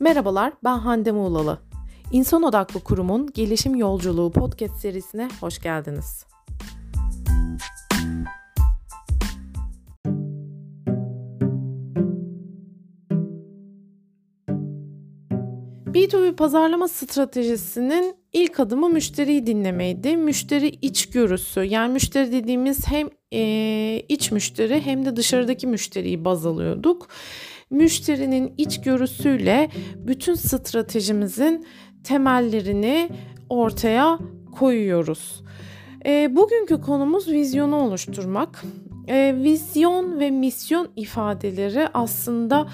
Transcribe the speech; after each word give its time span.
Merhabalar, 0.00 0.52
ben 0.64 0.78
Hande 0.78 1.12
Muğlalı. 1.12 1.58
İnsan 2.12 2.42
Odaklı 2.42 2.80
Kurum'un 2.80 3.32
Gelişim 3.34 3.74
Yolculuğu 3.74 4.32
podcast 4.32 4.80
serisine 4.80 5.28
hoş 5.40 5.58
geldiniz. 5.58 6.26
B2B 15.86 16.36
pazarlama 16.36 16.88
stratejisinin 16.88 18.16
ilk 18.32 18.60
adımı 18.60 18.88
müşteriyi 18.88 19.46
dinlemeydi. 19.46 20.16
Müşteri 20.16 20.68
içgörüsü 20.68 21.60
yani 21.60 21.92
müşteri 21.92 22.32
dediğimiz 22.32 22.88
hem 22.88 23.08
e, 23.32 24.02
iç 24.08 24.30
müşteri 24.30 24.80
hem 24.80 25.04
de 25.04 25.16
dışarıdaki 25.16 25.66
müşteriyi 25.66 26.24
baz 26.24 26.46
alıyorduk. 26.46 27.08
Müşterinin 27.70 28.54
içgörüsüyle 28.58 29.70
bütün 29.96 30.34
stratejimizin 30.34 31.66
temellerini 32.04 33.10
ortaya 33.48 34.18
koyuyoruz. 34.58 35.42
E, 36.06 36.36
bugünkü 36.36 36.80
konumuz 36.80 37.28
vizyonu 37.28 37.76
oluşturmak. 37.76 38.64
E, 39.08 39.34
vizyon 39.42 40.20
ve 40.20 40.30
misyon 40.30 40.88
ifadeleri 40.96 41.88
aslında 41.94 42.66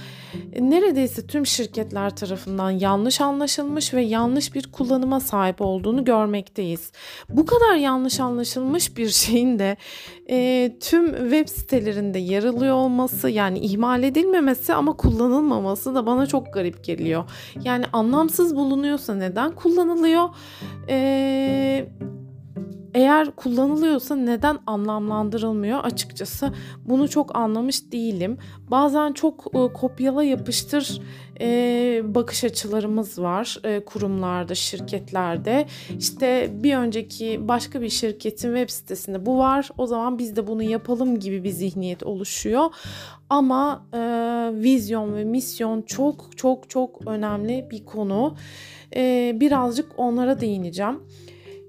neredeyse 0.61 1.27
tüm 1.27 1.47
şirketler 1.47 2.17
tarafından 2.17 2.71
yanlış 2.71 3.21
anlaşılmış 3.21 3.95
ve 3.95 4.03
yanlış 4.03 4.55
bir 4.55 4.73
kullanıma 4.73 5.21
sahip 5.21 5.61
olduğunu 5.61 6.05
görmekteyiz. 6.05 6.93
Bu 7.29 7.47
kadar 7.47 7.75
yanlış 7.75 8.21
anlaşılmış 8.21 8.97
bir 8.97 9.09
şeyin 9.09 9.59
de 9.59 9.77
e, 10.31 10.71
tüm 10.81 11.31
web 11.31 11.49
sitelerinde 11.49 12.19
yer 12.19 12.45
alıyor 12.45 12.75
olması 12.75 13.31
yani 13.31 13.59
ihmal 13.59 14.03
edilmemesi 14.03 14.75
ama 14.75 14.97
kullanılmaması 14.97 15.95
da 15.95 16.07
bana 16.07 16.27
çok 16.27 16.55
garip 16.55 16.85
geliyor. 16.85 17.25
Yani 17.65 17.85
anlamsız 17.93 18.57
bulunuyorsa 18.57 19.15
neden 19.15 19.53
kullanılıyor? 19.55 20.29
Eee 20.89 21.89
eğer 22.95 23.31
kullanılıyorsa 23.31 24.17
neden 24.17 24.59
anlamlandırılmıyor 24.67 25.85
açıkçası 25.85 26.53
bunu 26.85 27.09
çok 27.09 27.37
anlamış 27.37 27.93
değilim. 27.93 28.39
Bazen 28.71 29.13
çok 29.13 29.47
e, 29.55 29.73
kopyala 29.73 30.25
yapıştır 30.25 31.01
e, 31.41 32.03
bakış 32.05 32.45
açılarımız 32.45 33.19
var 33.19 33.59
e, 33.65 33.85
kurumlarda, 33.85 34.55
şirketlerde. 34.55 35.67
İşte 35.99 36.51
bir 36.53 36.77
önceki 36.77 37.49
başka 37.49 37.83
bir 37.83 37.89
şirketin 37.89 38.55
web 38.57 38.71
sitesinde 38.71 39.27
bu 39.27 39.39
var. 39.39 39.69
O 39.79 39.87
zaman 39.87 40.19
biz 40.19 40.37
de 40.37 40.47
bunu 40.47 40.63
yapalım 40.63 41.19
gibi 41.19 41.45
bir 41.45 41.51
zihniyet 41.51 42.03
oluşuyor. 42.03 42.71
Ama 43.31 43.87
e, 43.93 43.99
vizyon 44.55 45.15
ve 45.15 45.25
misyon 45.25 45.83
çok 45.83 46.37
çok 46.37 46.71
çok 46.71 47.07
önemli 47.07 47.67
bir 47.71 47.85
konu. 47.85 48.37
E, 48.97 49.33
birazcık 49.41 49.93
onlara 49.97 50.41
değineceğim. 50.41 51.01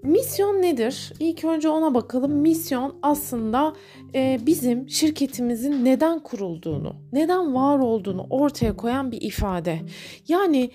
Misyon 0.04 0.62
nedir? 0.62 1.14
İlk 1.20 1.44
önce 1.44 1.70
ona 1.70 1.94
bakalım. 1.94 2.32
Misyon 2.32 2.96
aslında 3.02 3.74
e, 4.16 4.40
bizim 4.46 4.90
şirketimizin 4.90 5.86
neden 5.86 6.20
kurulduğunu, 6.20 6.96
neden 7.14 7.56
var 7.56 7.80
olduğunu 7.80 8.28
ortaya 8.30 8.76
koyan 8.76 9.12
bir 9.12 9.22
ifade. 9.22 9.80
Yani 10.28 10.72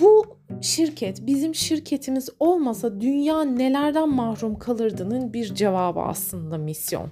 bu 0.00 0.38
şirket, 0.62 1.26
bizim 1.26 1.54
şirketimiz 1.54 2.28
olmasa 2.40 3.00
dünya 3.00 3.44
nelerden 3.44 4.08
mahrum 4.08 4.58
kalırdının 4.58 5.32
bir 5.32 5.54
cevabı 5.54 6.00
aslında 6.00 6.58
misyon. 6.58 7.10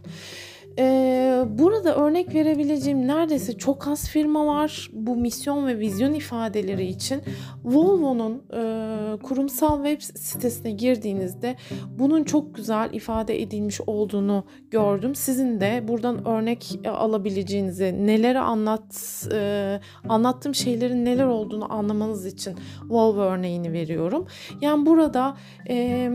Ee, 0.78 1.44
burada 1.48 1.96
örnek 1.96 2.34
verebileceğim 2.34 3.08
neredeyse 3.08 3.58
çok 3.58 3.88
az 3.88 4.08
firma 4.08 4.46
var 4.46 4.90
bu 4.92 5.16
misyon 5.16 5.66
ve 5.66 5.78
vizyon 5.78 6.14
ifadeleri 6.14 6.86
için. 6.86 7.22
Volvo'nun 7.64 8.42
e, 8.52 9.22
kurumsal 9.22 9.84
web 9.84 10.16
sitesine 10.18 10.70
girdiğinizde 10.70 11.56
bunun 11.98 12.24
çok 12.24 12.54
güzel 12.54 12.92
ifade 12.92 13.42
edilmiş 13.42 13.80
olduğunu 13.86 14.44
gördüm. 14.70 15.14
Sizin 15.14 15.60
de 15.60 15.84
buradan 15.88 16.28
örnek 16.28 16.80
alabileceğinizi, 16.84 18.06
neleri 18.06 18.38
anlat, 18.38 19.26
e, 19.32 19.80
anlattığım 20.08 20.54
şeylerin 20.54 21.04
neler 21.04 21.26
olduğunu 21.26 21.72
anlamanız 21.72 22.26
için 22.26 22.56
Volvo 22.88 23.20
örneğini 23.20 23.72
veriyorum. 23.72 24.26
Yani 24.60 24.86
burada 24.86 25.36
e, 25.68 26.10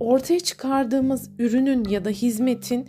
ortaya 0.00 0.40
çıkardığımız 0.40 1.30
ürünün 1.38 1.84
ya 1.84 2.04
da 2.04 2.10
hizmetin 2.10 2.88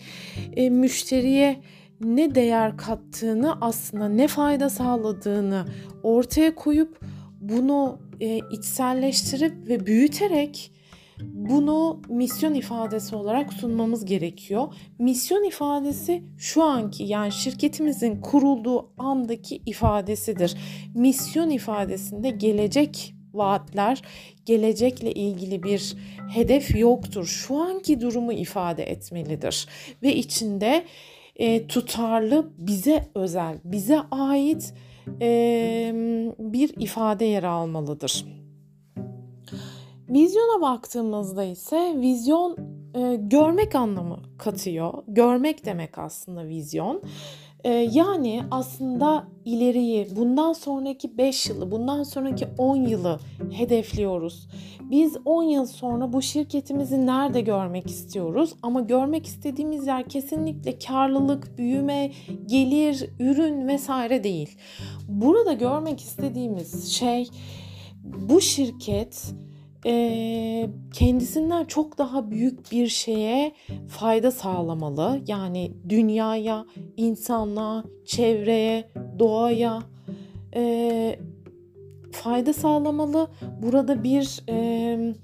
e, 0.56 0.65
müşteriye 0.70 1.62
ne 2.02 2.36
değer 2.36 2.78
kattığını 2.78 3.58
aslında 3.62 4.10
ne 4.10 4.28
fayda 4.28 4.70
sağladığını 4.70 5.66
ortaya 6.04 6.56
koyup 6.56 7.00
bunu 7.42 8.00
e, 8.20 8.40
içselleştirip 8.52 9.70
ve 9.70 9.86
büyüterek 9.86 10.72
bunu 11.22 12.02
misyon 12.10 12.54
ifadesi 12.54 13.16
olarak 13.16 13.54
sunmamız 13.54 14.06
gerekiyor. 14.06 14.74
Misyon 15.00 15.44
ifadesi 15.44 16.24
şu 16.38 16.64
anki 16.64 17.04
yani 17.04 17.32
şirketimizin 17.32 18.22
kurulduğu 18.22 18.90
andaki 18.98 19.62
ifadesidir. 19.66 20.58
Misyon 20.96 21.50
ifadesinde 21.50 22.30
gelecek 22.30 23.15
vaatler, 23.38 24.02
gelecekle 24.46 25.12
ilgili 25.12 25.64
bir 25.64 25.96
hedef 26.30 26.76
yoktur. 26.76 27.26
Şu 27.26 27.56
anki 27.56 28.02
durumu 28.02 28.34
ifade 28.34 28.84
etmelidir 28.84 29.68
ve 30.04 30.16
içinde 30.16 30.84
e, 31.36 31.68
tutarlı, 31.68 32.50
bize 32.58 33.08
özel, 33.16 33.58
bize 33.64 34.00
ait 34.12 34.74
e, 35.22 35.92
bir 36.40 36.82
ifade 36.82 37.26
yer 37.26 37.44
almalıdır. 37.44 38.26
Vizyona 40.10 40.62
baktığımızda 40.62 41.44
ise 41.44 41.94
vizyon 41.98 42.58
e, 42.96 43.16
görmek 43.16 43.76
anlamı 43.76 44.20
katıyor. 44.38 44.94
Görmek 45.08 45.66
demek 45.66 45.98
aslında 45.98 46.48
vizyon. 46.48 47.02
Ee, 47.66 47.90
yani 47.92 48.44
aslında 48.52 49.28
ileriyi, 49.46 50.08
bundan 50.16 50.54
sonraki 50.54 51.18
5 51.18 51.50
yılı, 51.50 51.72
bundan 51.72 52.04
sonraki 52.04 52.48
10 52.58 52.76
yılı 52.76 53.20
hedefliyoruz. 53.52 54.48
Biz 54.82 55.18
10 55.26 55.44
yıl 55.44 55.66
sonra 55.66 56.14
bu 56.14 56.22
şirketimizi 56.22 57.06
nerede 57.06 57.42
görmek 57.42 57.88
istiyoruz? 57.88 58.54
Ama 58.64 58.82
görmek 58.82 59.26
istediğimiz 59.26 59.88
yer 59.88 60.10
kesinlikle 60.10 60.80
karlılık, 60.80 61.58
büyüme, 61.58 62.12
gelir, 62.46 63.10
ürün 63.20 63.68
vesaire 63.68 64.24
değil. 64.24 64.58
Burada 65.08 65.54
görmek 65.54 66.00
istediğimiz 66.00 66.92
şey 66.92 67.30
bu 68.04 68.42
şirket 68.42 69.34
e, 69.86 70.70
kendisinden 70.94 71.66
çok 71.66 71.98
daha 71.98 72.32
büyük 72.32 72.72
bir 72.72 72.88
şeye 72.88 73.52
fayda 73.88 74.32
sağlamalı. 74.32 75.22
Yani 75.28 75.72
dünyaya, 75.90 76.66
insanlığa, 76.98 77.84
çevreye, 78.06 78.90
doğaya 79.20 79.80
e, 80.56 81.20
fayda 82.12 82.54
sağlamalı. 82.54 83.28
Burada 83.62 84.04
bir 84.04 84.44
e, 84.50 85.16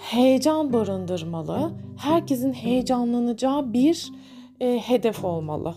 heyecan 0.00 0.72
barındırmalı. 0.72 1.72
Herkesin 1.96 2.52
heyecanlanacağı 2.52 3.72
bir 3.72 4.12
e, 4.60 4.78
hedef 4.78 5.24
olmalı. 5.24 5.74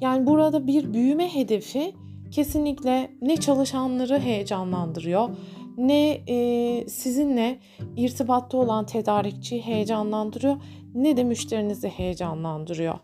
Yani 0.00 0.26
burada 0.26 0.66
bir 0.66 0.94
büyüme 0.94 1.34
hedefi 1.34 1.94
kesinlikle 2.30 3.10
ne 3.22 3.36
çalışanları 3.36 4.18
heyecanlandırıyor 4.18 5.28
ne 5.78 6.20
e, 6.28 6.88
sizinle 6.88 7.58
irtibatta 7.96 8.56
olan 8.56 8.86
tedarikçi 8.86 9.66
heyecanlandırıyor 9.66 10.56
ne 10.94 11.16
de 11.16 11.24
müşterinizi 11.24 11.88
heyecanlandırıyor. 11.88 12.98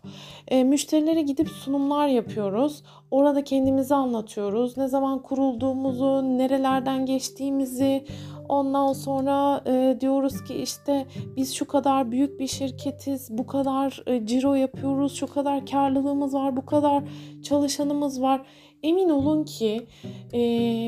E, 0.47 0.63
müşterilere 0.63 1.21
gidip 1.21 1.49
sunumlar 1.49 2.07
yapıyoruz. 2.07 2.83
Orada 3.11 3.43
kendimizi 3.43 3.95
anlatıyoruz. 3.95 4.77
Ne 4.77 4.87
zaman 4.87 5.21
kurulduğumuzu, 5.21 6.37
nerelerden 6.37 7.05
geçtiğimizi, 7.05 8.05
Ondan 8.49 8.93
sonra 8.93 9.61
e, 9.65 9.97
diyoruz 10.01 10.43
ki 10.43 10.53
işte 10.53 11.05
biz 11.35 11.55
şu 11.55 11.67
kadar 11.67 12.11
büyük 12.11 12.39
bir 12.39 12.47
şirketiz, 12.47 13.37
bu 13.37 13.47
kadar 13.47 14.03
e, 14.07 14.25
ciro 14.25 14.53
yapıyoruz, 14.53 15.15
şu 15.15 15.27
kadar 15.27 15.65
karlılığımız 15.65 16.33
var, 16.33 16.57
bu 16.57 16.65
kadar 16.65 17.03
çalışanımız 17.43 18.21
var. 18.21 18.41
Emin 18.85 19.09
olun 19.09 19.43
ki 19.43 19.87
e, 20.33 20.39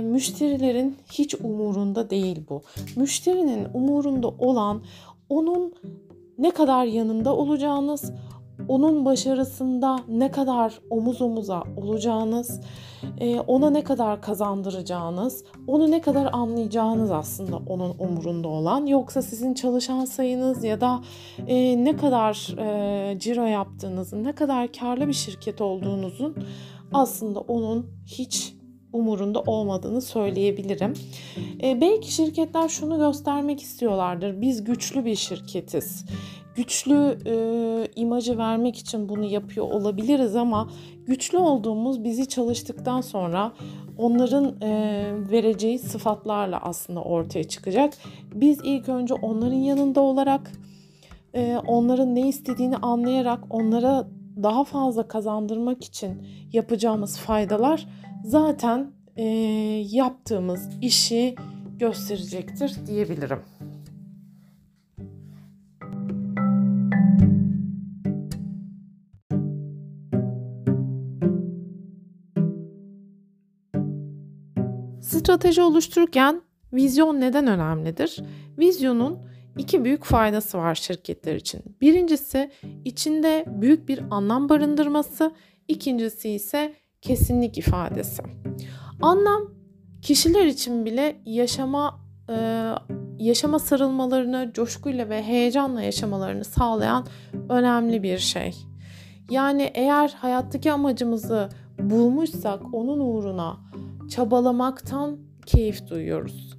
müşterilerin 0.02 0.98
hiç 1.12 1.36
umurunda 1.36 2.10
değil 2.10 2.42
bu. 2.50 2.62
Müşterinin 2.96 3.68
umurunda 3.74 4.28
olan 4.28 4.82
onun 5.30 5.74
ne 6.38 6.52
kadar 6.52 6.86
yanında 6.86 7.36
olacağınız, 7.36 8.12
onun 8.68 9.06
başarısında 9.06 10.00
ne 10.08 10.32
kadar 10.32 10.80
omuz 10.90 11.22
omuza 11.22 11.64
olacağınız, 11.78 12.62
e, 13.20 13.40
ona 13.40 13.70
ne 13.70 13.84
kadar 13.84 14.22
kazandıracağınız, 14.22 15.44
onu 15.68 15.92
ne 15.92 16.02
kadar 16.02 16.30
anlayacağınız 16.34 17.12
aslında 17.12 17.58
onun 17.58 17.96
umurunda 18.00 18.48
olan. 18.48 18.86
Yoksa 18.86 19.22
sizin 19.22 19.54
çalışan 19.54 20.06
sayınız 20.06 20.64
ya 20.64 20.82
da 20.82 21.02
e, 21.48 21.84
ne 21.84 21.98
kadar 21.98 22.56
e, 22.60 23.20
ciro 23.20 23.46
yaptığınızın, 23.46 24.24
ne 24.24 24.32
kadar 24.32 24.72
karlı 24.72 25.08
bir 25.08 25.14
şirket 25.14 25.62
olduğunuzun 25.62 26.36
aslında 26.94 27.40
onun 27.40 27.86
hiç 28.06 28.54
umurunda 28.94 29.42
olmadığını 29.42 30.02
söyleyebilirim. 30.02 30.94
E, 31.64 31.82
belki 31.82 32.14
şirketler 32.14 32.70
şunu 32.70 32.98
göstermek 32.98 33.62
istiyorlardır. 33.62 34.42
Biz 34.42 34.64
güçlü 34.64 35.06
bir 35.06 35.16
şirketiz. 35.16 36.06
Güçlü 36.56 37.18
e, 37.26 37.34
imajı 37.96 38.38
vermek 38.38 38.78
için 38.78 39.10
bunu 39.10 39.26
yapıyor 39.26 39.72
olabiliriz 39.72 40.36
ama 40.36 40.70
güçlü 41.06 41.38
olduğumuz 41.38 42.04
bizi 42.04 42.30
çalıştıktan 42.30 43.02
sonra 43.02 43.54
onların 43.98 44.62
e, 44.62 45.04
vereceği 45.32 45.80
sıfatlarla 45.80 46.60
aslında 46.62 47.02
ortaya 47.02 47.44
çıkacak. 47.44 47.94
Biz 48.34 48.60
ilk 48.64 48.90
önce 48.90 49.14
onların 49.14 49.58
yanında 49.58 50.02
olarak 50.02 50.52
e, 51.34 51.58
onların 51.68 52.16
ne 52.16 52.28
istediğini 52.28 52.78
anlayarak 52.78 53.40
onlara 53.50 54.08
daha 54.44 54.64
fazla 54.64 55.08
kazandırmak 55.08 55.84
için 55.84 56.28
yapacağımız 56.54 57.18
faydalar 57.20 57.88
zaten 58.24 58.92
e, 59.16 59.24
yaptığımız 59.92 60.70
işi 60.82 61.36
gösterecektir 61.80 62.76
diyebilirim. 62.88 63.40
Strateji 75.02 75.62
oluştururken 75.62 76.42
vizyon 76.74 77.22
neden 77.22 77.48
önemlidir? 77.48 78.24
Vizyonun 78.58 79.20
iki 79.58 79.86
büyük 79.86 80.04
faydası 80.04 80.58
var 80.58 80.76
şirketler 80.76 81.36
için. 81.36 81.62
Birincisi 81.82 82.52
içinde 82.86 83.46
büyük 83.48 83.90
bir 83.90 84.04
anlam 84.12 84.50
barındırması, 84.50 85.32
ikincisi 85.68 86.30
ise 86.30 86.76
kesinlik 87.02 87.58
ifadesi. 87.58 88.24
Anlam 89.02 89.52
kişiler 90.02 90.46
için 90.46 90.86
bile 90.86 91.16
yaşama 91.26 92.00
e, 92.30 92.36
yaşama 93.20 93.60
sarılmalarını 93.60 94.52
coşkuyla 94.54 95.10
ve 95.10 95.24
heyecanla 95.24 95.82
yaşamalarını 95.82 96.44
sağlayan 96.44 97.08
önemli 97.50 98.04
bir 98.04 98.18
şey. 98.18 98.56
Yani 99.30 99.72
eğer 99.74 100.10
hayattaki 100.10 100.72
amacımızı 100.72 101.50
bulmuşsak 101.80 102.74
onun 102.74 103.00
uğruna 103.00 103.58
çabalamaktan 104.10 105.18
keyif 105.46 105.88
duyuyoruz. 105.90 106.57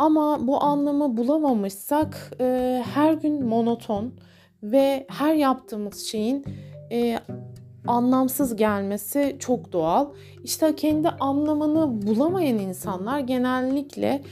Ama 0.00 0.46
bu 0.46 0.62
anlamı 0.62 1.16
bulamamışsak 1.16 2.32
e, 2.40 2.82
her 2.94 3.12
gün 3.12 3.44
monoton 3.46 4.12
ve 4.62 5.06
her 5.08 5.34
yaptığımız 5.34 6.06
şeyin 6.06 6.44
e, 6.92 7.18
anlamsız 7.86 8.56
gelmesi 8.56 9.36
çok 9.38 9.72
doğal. 9.72 10.06
İşte 10.44 10.76
kendi 10.76 11.08
anlamını 11.08 12.06
bulamayan 12.06 12.58
insanlar 12.58 13.20
genellikle 13.20 14.22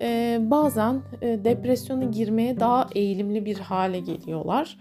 e, 0.00 0.38
bazen 0.40 1.02
e, 1.22 1.44
depresyona 1.44 2.04
girmeye 2.04 2.60
daha 2.60 2.88
eğilimli 2.94 3.44
bir 3.44 3.58
hale 3.58 4.00
geliyorlar. 4.00 4.78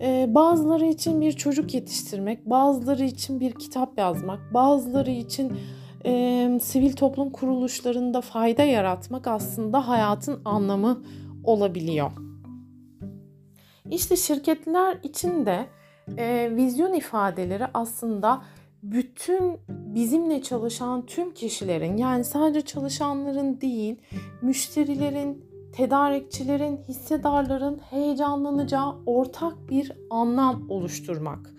E, 0.00 0.26
bazıları 0.28 0.86
için 0.86 1.20
bir 1.20 1.32
çocuk 1.32 1.74
yetiştirmek, 1.74 2.50
bazıları 2.50 3.04
için 3.04 3.40
bir 3.40 3.52
kitap 3.52 3.98
yazmak, 3.98 4.54
bazıları 4.54 5.10
için 5.10 5.52
e, 6.08 6.60
sivil 6.62 6.92
toplum 6.92 7.30
kuruluşlarında 7.30 8.20
fayda 8.20 8.62
yaratmak 8.62 9.26
aslında 9.26 9.88
hayatın 9.88 10.40
anlamı 10.44 11.02
olabiliyor. 11.44 12.10
İşte 13.90 14.16
şirketler 14.16 14.98
için 15.02 15.46
de 15.46 15.66
e, 16.18 16.56
vizyon 16.56 16.92
ifadeleri 16.92 17.64
aslında 17.74 18.42
bütün 18.82 19.58
bizimle 19.68 20.42
çalışan 20.42 21.06
tüm 21.06 21.34
kişilerin 21.34 21.96
yani 21.96 22.24
sadece 22.24 22.60
çalışanların 22.60 23.60
değil 23.60 23.96
müşterilerin, 24.42 25.44
tedarikçilerin, 25.72 26.76
hissedarların 26.88 27.78
heyecanlanacağı 27.90 28.94
ortak 29.06 29.68
bir 29.70 29.92
anlam 30.10 30.70
oluşturmak. 30.70 31.54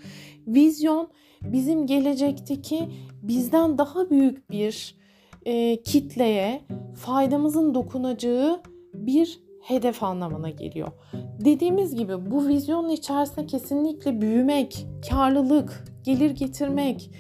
Vizyon 0.48 1.10
bizim 1.44 1.88
gelecekteki 1.88 2.90
bizden 3.22 3.78
daha 3.78 4.10
büyük 4.10 4.52
bir 4.52 4.96
e, 5.46 5.82
kitleye 5.82 6.62
faydamızın 6.96 7.74
dokunacağı 7.74 8.62
bir 8.94 9.40
hedef 9.62 10.04
anlamına 10.04 10.50
geliyor. 10.50 10.88
Dediğimiz 11.46 11.96
gibi 11.96 12.32
bu 12.32 12.48
vizyonun 12.48 12.90
içerisinde 12.90 13.46
kesinlikle 13.46 14.22
büyümek, 14.22 14.88
karlılık, 15.10 15.84
gelir 16.04 16.32
getirmek, 16.32 17.12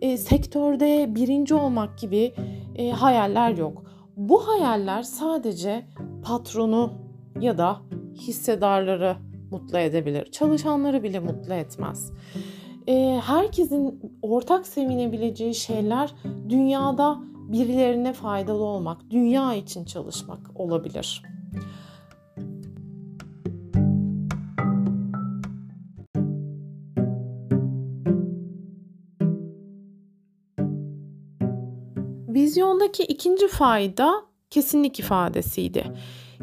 e, 0.00 0.16
sektörde 0.16 1.14
birinci 1.14 1.54
olmak 1.54 1.98
gibi 1.98 2.34
e, 2.76 2.90
hayaller 2.90 3.50
yok. 3.50 3.84
Bu 4.16 4.48
hayaller 4.48 5.02
sadece 5.02 5.86
patronu 6.24 6.92
ya 7.40 7.58
da 7.58 7.76
hissedarları 8.14 9.16
mutlu 9.50 9.78
edebilir. 9.78 10.30
Çalışanları 10.30 11.02
bile 11.02 11.20
mutlu 11.20 11.54
etmez 11.54 12.12
e, 12.88 13.20
herkesin 13.26 14.00
ortak 14.22 14.66
sevinebileceği 14.66 15.54
şeyler 15.54 16.14
dünyada 16.48 17.18
birilerine 17.34 18.12
faydalı 18.12 18.64
olmak, 18.64 19.10
dünya 19.10 19.54
için 19.54 19.84
çalışmak 19.84 20.40
olabilir. 20.54 21.22
Vizyondaki 32.28 33.02
ikinci 33.02 33.48
fayda 33.48 34.12
kesinlik 34.50 35.00
ifadesiydi. 35.00 35.84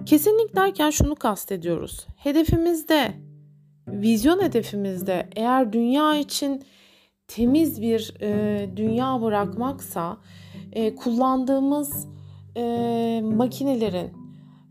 Kesinlik 0.06 0.56
derken 0.56 0.90
şunu 0.90 1.16
kastediyoruz. 1.16 2.08
Hedefimizde 2.18 3.14
vizyon 3.92 4.42
hedefimizde 4.42 5.30
eğer 5.36 5.74
dünya 5.74 6.16
için 6.16 6.64
temiz 7.28 7.82
bir 7.82 8.14
e, 8.22 8.70
dünya 8.76 9.22
bırakmaksa 9.22 10.18
e, 10.72 10.96
kullandığımız 10.96 12.08
e, 12.58 13.22
makinelerin, 13.24 14.12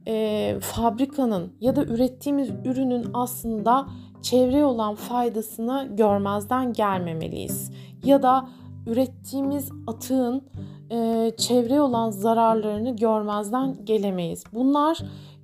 e, 0.06 0.56
fabrikanın 0.60 1.52
ya 1.60 1.76
da 1.76 1.84
ürettiğimiz 1.84 2.50
ürünün 2.64 3.06
aslında 3.14 3.88
çevreye 4.22 4.64
olan 4.64 4.94
faydasını 4.94 5.88
görmezden 5.96 6.72
gelmemeliyiz. 6.72 7.72
Ya 8.04 8.22
da 8.22 8.48
ürettiğimiz 8.86 9.70
atığın 9.86 10.44
e, 10.90 11.30
çevreye 11.36 11.80
olan 11.80 12.10
zararlarını 12.10 12.96
görmezden 12.96 13.84
gelemeyiz. 13.84 14.44
Bunlar 14.52 14.98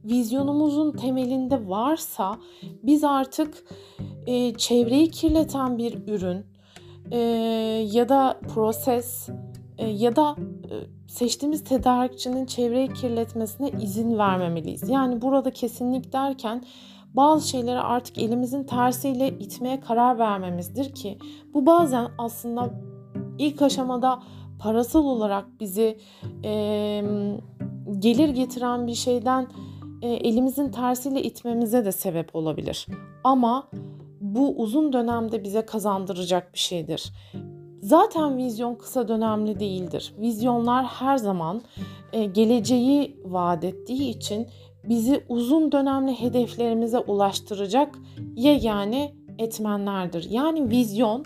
vizyonumuzun 0.05 0.93
temelinde 0.93 1.69
varsa 1.69 2.39
biz 2.83 3.05
artık 3.05 3.65
e, 4.27 4.55
çevreyi 4.55 5.11
kirleten 5.11 5.79
bir 5.79 6.09
ürün 6.09 6.47
e, 7.11 7.19
ya 7.93 8.09
da 8.09 8.41
proses 8.55 9.29
e, 9.79 9.87
ya 9.87 10.17
da 10.17 10.37
e, 10.71 10.75
seçtiğimiz 11.09 11.65
tedarikçinin 11.65 12.47
çevreyi 12.47 12.93
kirletmesine 12.93 13.71
izin 13.83 14.19
vermemeliyiz. 14.19 14.89
Yani 14.89 15.23
burada 15.23 15.51
kesinlik 15.51 16.13
derken 16.13 16.65
bazı 17.15 17.49
şeyleri 17.49 17.81
artık 17.81 18.19
elimizin 18.19 18.65
tersiyle 18.65 19.29
itmeye 19.29 19.81
karar 19.81 20.19
vermemizdir 20.19 20.95
ki 20.95 21.19
bu 21.55 21.67
bazen 21.67 22.09
aslında 22.19 22.71
ilk 23.39 23.63
aşamada 23.63 24.23
parasal 24.59 25.05
olarak 25.05 25.61
bizi 25.61 25.99
e, 26.45 27.03
gelir 27.99 28.29
getiren 28.29 28.87
bir 28.87 28.95
şeyden 28.95 29.47
e, 30.05 30.09
elimizin 30.09 30.69
tersiyle 30.69 31.23
itmemize 31.23 31.85
de 31.85 31.93
sebep 31.93 32.37
olabilir. 32.37 32.87
Ama 33.25 33.69
bu 34.21 34.55
uzun 34.57 34.93
dönemde 34.93 35.45
bize 35.45 35.67
kazandıracak 35.67 36.55
bir 36.55 36.59
şeydir. 36.59 37.13
Zaten 37.83 38.37
vizyon 38.37 38.75
kısa 38.75 39.09
dönemli 39.09 39.61
değildir. 39.61 40.15
Vizyonlar 40.19 40.85
her 40.85 41.17
zaman 41.17 41.63
e, 42.13 42.25
geleceği 42.25 43.17
vaat 43.25 43.65
ettiği 43.65 44.11
için 44.11 44.47
bizi 44.89 45.25
uzun 45.29 45.73
dönemli 45.73 46.21
hedeflerimize 46.21 46.99
ulaştıracak 46.99 47.99
yegane 48.37 49.15
etmenlerdir. 49.39 50.31
Yani 50.31 50.71
vizyon 50.71 51.25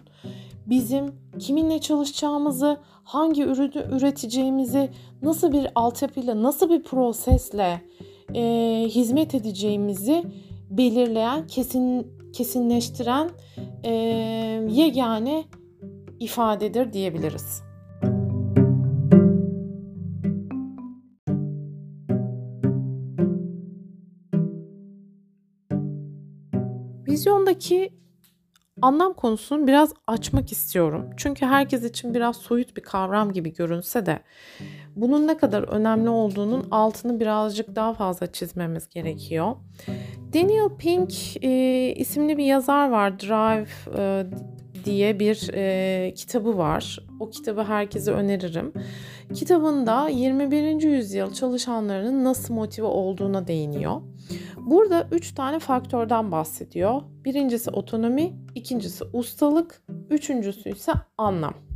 bizim 0.66 1.14
kiminle 1.38 1.78
çalışacağımızı, 1.78 2.76
hangi 3.04 3.42
ürünü 3.42 3.96
üreteceğimizi, 3.96 4.90
nasıl 5.22 5.52
bir 5.52 5.68
altyapıyla, 5.74 6.42
nasıl 6.42 6.70
bir 6.70 6.82
prosesle 6.82 7.80
e, 8.34 8.84
hizmet 8.88 9.34
edeceğimizi 9.34 10.24
belirleyen, 10.70 11.46
kesin 11.46 12.18
kesinleştiren 12.32 13.30
e, 13.84 13.92
yegane 14.68 15.44
ifadedir 16.20 16.92
diyebiliriz. 16.92 17.62
Vizyondaki 27.08 27.90
anlam 28.82 29.12
konusunu 29.14 29.66
biraz 29.66 29.92
açmak 30.06 30.52
istiyorum. 30.52 31.10
Çünkü 31.16 31.46
herkes 31.46 31.84
için 31.84 32.14
biraz 32.14 32.36
soyut 32.36 32.76
bir 32.76 32.82
kavram 32.82 33.32
gibi 33.32 33.52
görünse 33.52 34.06
de 34.06 34.22
bunun 34.96 35.26
ne 35.26 35.36
kadar 35.36 35.62
önemli 35.62 36.10
olduğunun 36.10 36.66
altını 36.70 37.20
birazcık 37.20 37.76
daha 37.76 37.94
fazla 37.94 38.32
çizmemiz 38.32 38.88
gerekiyor. 38.88 39.56
Daniel 40.34 40.68
Pink 40.78 41.12
e, 41.44 41.92
isimli 41.96 42.38
bir 42.38 42.44
yazar 42.44 42.90
var. 42.90 43.20
Drive 43.20 43.68
e, 43.98 44.26
diye 44.84 45.20
bir 45.20 45.50
e, 45.54 46.14
kitabı 46.14 46.58
var. 46.58 46.98
O 47.20 47.30
kitabı 47.30 47.62
herkese 47.62 48.12
öneririm. 48.12 48.72
Kitabında 49.34 50.08
21. 50.08 50.82
yüzyıl 50.82 51.32
çalışanlarının 51.32 52.24
nasıl 52.24 52.54
motive 52.54 52.86
olduğuna 52.86 53.46
değiniyor. 53.46 54.00
Burada 54.56 55.08
üç 55.12 55.34
tane 55.34 55.58
faktörden 55.58 56.32
bahsediyor. 56.32 57.02
Birincisi 57.24 57.70
otonomi, 57.70 58.32
ikincisi 58.54 59.04
ustalık, 59.12 59.82
üçüncüsü 60.10 60.70
ise 60.70 60.92
anlam. 61.18 61.67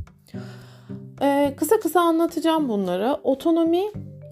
Ee, 1.21 1.53
kısa 1.57 1.79
kısa 1.79 1.99
anlatacağım 2.01 2.69
bunları. 2.69 3.17
Otonomi 3.23 3.83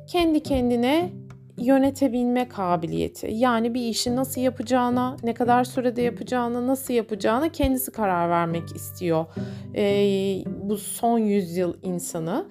kendi 0.07 0.43
kendine 0.43 1.09
yönetebilme 1.57 2.50
kabiliyeti. 2.50 3.27
Yani 3.31 3.73
bir 3.73 3.81
işi 3.81 4.15
nasıl 4.15 4.41
yapacağına, 4.41 5.17
ne 5.23 5.33
kadar 5.33 5.63
sürede 5.63 6.01
yapacağına, 6.01 6.67
nasıl 6.67 6.93
yapacağına 6.93 7.50
kendisi 7.50 7.91
karar 7.91 8.29
vermek 8.29 8.75
istiyor. 8.75 9.25
Ee, 9.75 10.43
bu 10.61 10.77
son 10.77 11.17
yüzyıl 11.19 11.73
insanı. 11.83 12.45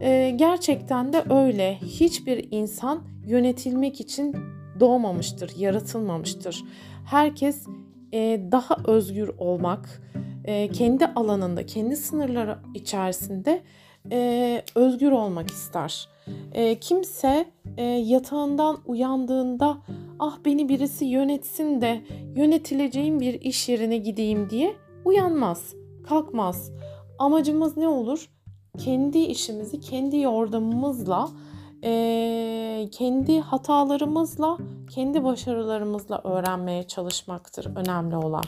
Ee, 0.00 0.32
gerçekten 0.36 1.12
de 1.12 1.24
öyle. 1.30 1.78
Hiçbir 1.82 2.48
insan 2.50 3.02
yönetilmek 3.26 4.00
için 4.00 4.36
doğmamıştır, 4.80 5.56
yaratılmamıştır. 5.56 6.64
Herkes 7.04 7.66
daha 8.52 8.76
özgür 8.86 9.30
olmak, 9.38 10.02
e, 10.44 10.68
kendi 10.68 11.06
alanında, 11.06 11.66
kendi 11.66 11.96
sınırları 11.96 12.58
içerisinde 12.74 13.62
e, 14.10 14.62
özgür 14.74 15.10
olmak 15.12 15.50
ister. 15.50 16.08
E, 16.52 16.74
kimse 16.74 17.50
e, 17.76 17.82
yatağından 17.84 18.78
uyandığında 18.86 19.78
ah 20.18 20.38
beni 20.44 20.68
birisi 20.68 21.04
yönetsin 21.04 21.80
de 21.80 22.00
yönetileceğim 22.36 23.20
bir 23.20 23.40
iş 23.40 23.68
yerine 23.68 23.96
gideyim 23.96 24.50
diye 24.50 24.74
uyanmaz, 25.04 25.74
kalkmaz. 26.08 26.72
Amacımız 27.18 27.76
ne 27.76 27.88
olur? 27.88 28.28
Kendi 28.78 29.18
işimizi 29.18 29.80
kendi 29.80 30.18
yordamımızla 30.18 31.28
e, 31.84 32.88
kendi 32.92 33.40
hatalarımızla, 33.40 34.58
kendi 34.90 35.24
başarılarımızla 35.24 36.20
öğrenmeye 36.24 36.82
çalışmaktır 36.82 37.76
önemli 37.76 38.16
olan. 38.16 38.44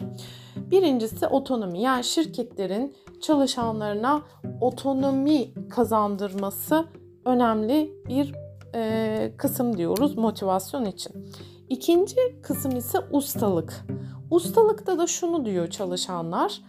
Birincisi 0.57 1.27
otonomi. 1.27 1.81
Yani 1.81 2.05
şirketlerin 2.05 2.95
çalışanlarına 3.23 4.23
otonomi 4.61 5.69
kazandırması 5.71 6.85
önemli 7.25 7.93
bir 8.09 8.35
e, 8.75 9.33
kısım 9.37 9.77
diyoruz 9.77 10.17
motivasyon 10.17 10.85
için. 10.85 11.13
İkinci 11.69 12.17
kısım 12.43 12.77
ise 12.77 12.99
ustalık. 13.11 13.87
Ustalıkta 14.31 14.99
da 14.99 15.07
şunu 15.07 15.45
diyor 15.45 15.69
çalışanlar. 15.69 16.61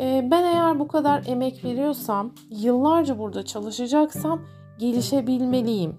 E, 0.00 0.28
ben 0.30 0.44
eğer 0.44 0.78
bu 0.78 0.88
kadar 0.88 1.22
emek 1.26 1.64
veriyorsam, 1.64 2.32
yıllarca 2.50 3.18
burada 3.18 3.44
çalışacaksam 3.44 4.40
gelişebilmeliyim. 4.78 5.96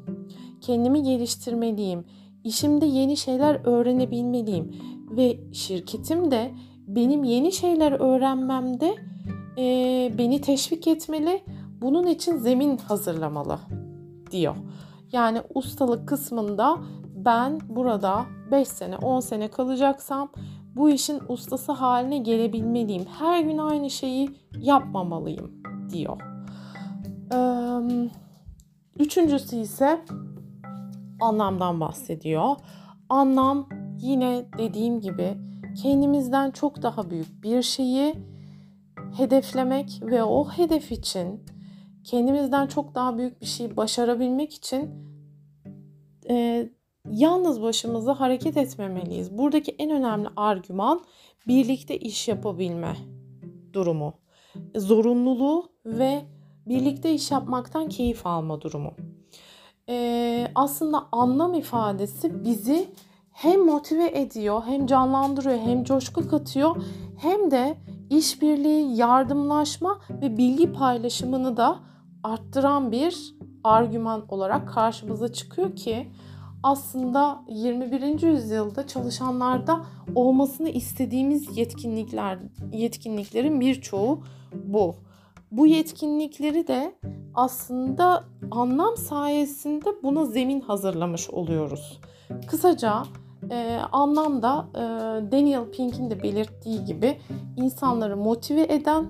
Kendimi 0.61 1.03
geliştirmeliyim. 1.03 2.05
İşimde 2.43 2.85
yeni 2.85 3.17
şeyler 3.17 3.61
öğrenebilmeliyim 3.65 4.75
ve 5.11 5.39
şirketim 5.53 6.31
de 6.31 6.51
benim 6.87 7.23
yeni 7.23 7.51
şeyler 7.51 7.91
öğrenmemde 7.91 8.95
e, 9.57 9.63
beni 10.17 10.41
teşvik 10.41 10.87
etmeli. 10.87 11.43
Bunun 11.81 12.07
için 12.07 12.37
zemin 12.37 12.77
hazırlamalı 12.77 13.59
diyor. 14.31 14.55
Yani 15.11 15.41
ustalık 15.55 16.07
kısmında 16.07 16.77
ben 17.15 17.59
burada 17.69 18.25
5 18.51 18.67
sene 18.67 18.97
10 18.97 19.19
sene 19.19 19.47
kalacaksam 19.47 20.31
bu 20.75 20.89
işin 20.89 21.21
ustası 21.27 21.71
haline 21.71 22.17
gelebilmeliyim. 22.17 23.05
Her 23.19 23.43
gün 23.43 23.57
aynı 23.57 23.89
şeyi 23.89 24.29
yapmamalıyım 24.57 25.51
diyor. 25.89 26.21
Ee, 27.33 28.09
Üçüncüsü 28.99 29.55
ise 29.55 30.01
anlamdan 31.19 31.79
bahsediyor. 31.79 32.55
Anlam 33.09 33.69
yine 34.01 34.45
dediğim 34.57 35.01
gibi 35.01 35.37
kendimizden 35.81 36.51
çok 36.51 36.81
daha 36.81 37.09
büyük 37.09 37.43
bir 37.43 37.61
şeyi 37.61 38.15
hedeflemek 39.17 40.01
ve 40.01 40.23
o 40.23 40.49
hedef 40.49 40.91
için 40.91 41.43
kendimizden 42.03 42.67
çok 42.67 42.95
daha 42.95 43.17
büyük 43.17 43.41
bir 43.41 43.45
şey 43.45 43.77
başarabilmek 43.77 44.53
için 44.53 44.89
e, 46.29 46.69
yalnız 47.11 47.61
başımıza 47.61 48.19
hareket 48.19 48.57
etmemeliyiz. 48.57 49.37
Buradaki 49.37 49.71
en 49.71 49.91
önemli 49.91 50.27
argüman 50.35 51.03
birlikte 51.47 51.97
iş 51.97 52.27
yapabilme 52.27 52.95
durumu. 53.73 54.13
Zorunluluğu 54.75 55.71
ve 55.85 56.21
birlikte 56.69 57.13
iş 57.13 57.31
yapmaktan 57.31 57.89
keyif 57.89 58.27
alma 58.27 58.61
durumu. 58.61 58.93
Ee, 59.89 60.51
aslında 60.55 61.07
anlam 61.11 61.53
ifadesi 61.53 62.43
bizi 62.43 62.89
hem 63.31 63.65
motive 63.65 64.19
ediyor, 64.19 64.61
hem 64.65 64.87
canlandırıyor, 64.87 65.57
hem 65.57 65.83
coşku 65.83 66.29
katıyor, 66.29 66.75
hem 67.17 67.51
de 67.51 67.77
işbirliği, 68.09 68.95
yardımlaşma 68.97 69.99
ve 70.21 70.37
bilgi 70.37 70.73
paylaşımını 70.73 71.57
da 71.57 71.79
arttıran 72.23 72.91
bir 72.91 73.35
argüman 73.63 74.25
olarak 74.29 74.69
karşımıza 74.69 75.33
çıkıyor 75.33 75.75
ki 75.75 76.07
aslında 76.63 77.43
21. 77.49 78.21
yüzyılda 78.21 78.87
çalışanlarda 78.87 79.85
olmasını 80.15 80.69
istediğimiz 80.69 81.57
yetkinlikler 81.57 82.39
yetkinliklerin 82.71 83.61
birçoğu 83.61 84.23
bu. 84.53 84.95
Bu 85.51 85.67
yetkinlikleri 85.67 86.67
de 86.67 86.95
aslında 87.33 88.23
anlam 88.51 88.97
sayesinde 88.97 90.03
buna 90.03 90.25
zemin 90.25 90.61
hazırlamış 90.61 91.29
oluyoruz. 91.29 91.99
Kısaca 92.47 93.03
e, 93.51 93.79
anlamda 93.91 94.67
e, 94.75 94.81
Daniel 95.31 95.71
Pink'in 95.71 96.09
de 96.09 96.23
belirttiği 96.23 96.85
gibi 96.85 97.17
insanları 97.57 98.17
motive 98.17 98.73
eden 98.73 99.05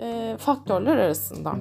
e, 0.00 0.36
faktörler 0.38 0.96
arasında. 0.96 1.54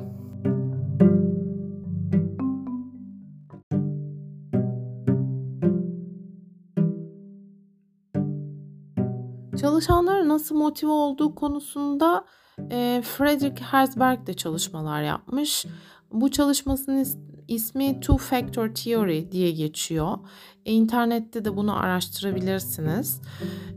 Çalışanların 9.61 10.29
nasıl 10.29 10.55
motive 10.55 10.91
olduğu 10.91 11.35
konusunda 11.35 12.25
e, 12.71 13.01
Frederick 13.05 13.63
Herzberg 13.63 14.27
de 14.27 14.33
çalışmalar 14.33 15.03
yapmış. 15.03 15.65
Bu 16.11 16.31
çalışmasının 16.31 17.05
ismi 17.47 17.99
Two 17.99 18.17
Factor 18.17 18.67
Theory 18.67 19.31
diye 19.31 19.51
geçiyor. 19.51 20.17
E, 20.65 20.73
internette 20.73 21.45
de 21.45 21.57
bunu 21.57 21.79
araştırabilirsiniz. 21.79 23.21